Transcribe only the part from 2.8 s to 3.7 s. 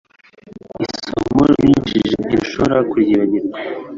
ku ryibagirwa